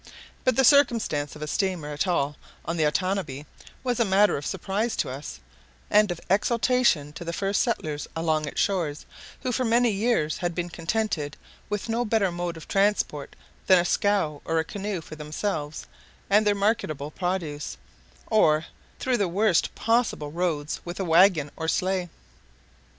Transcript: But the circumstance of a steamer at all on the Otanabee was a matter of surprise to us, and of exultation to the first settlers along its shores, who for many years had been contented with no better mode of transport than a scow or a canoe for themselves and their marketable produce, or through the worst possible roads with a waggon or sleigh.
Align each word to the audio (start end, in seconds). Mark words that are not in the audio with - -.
But 0.43 0.55
the 0.55 0.63
circumstance 0.63 1.35
of 1.35 1.43
a 1.43 1.47
steamer 1.47 1.93
at 1.93 2.07
all 2.07 2.35
on 2.65 2.75
the 2.75 2.87
Otanabee 2.87 3.45
was 3.83 3.99
a 3.99 4.03
matter 4.03 4.35
of 4.35 4.47
surprise 4.47 4.95
to 4.95 5.11
us, 5.11 5.39
and 5.91 6.09
of 6.09 6.19
exultation 6.27 7.13
to 7.13 7.23
the 7.23 7.31
first 7.31 7.61
settlers 7.61 8.07
along 8.15 8.47
its 8.47 8.59
shores, 8.59 9.05
who 9.43 9.51
for 9.51 9.63
many 9.63 9.91
years 9.91 10.39
had 10.39 10.55
been 10.55 10.69
contented 10.71 11.37
with 11.69 11.87
no 11.87 12.03
better 12.03 12.31
mode 12.31 12.57
of 12.57 12.67
transport 12.67 13.35
than 13.67 13.77
a 13.77 13.85
scow 13.85 14.41
or 14.43 14.57
a 14.57 14.63
canoe 14.63 15.01
for 15.01 15.15
themselves 15.15 15.85
and 16.31 16.47
their 16.47 16.55
marketable 16.55 17.11
produce, 17.11 17.77
or 18.25 18.65
through 18.97 19.17
the 19.17 19.27
worst 19.27 19.75
possible 19.75 20.31
roads 20.31 20.81
with 20.83 20.99
a 20.99 21.05
waggon 21.05 21.51
or 21.55 21.67
sleigh. 21.67 22.09